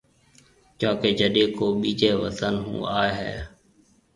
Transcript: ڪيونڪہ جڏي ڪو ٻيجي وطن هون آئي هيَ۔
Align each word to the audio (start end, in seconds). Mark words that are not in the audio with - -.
ڪيونڪہ 0.79 1.09
جڏي 1.19 1.43
ڪو 1.57 1.65
ٻيجي 1.81 2.11
وطن 2.21 2.53
هون 2.65 2.81
آئي 2.99 3.11
هيَ۔ 3.19 3.33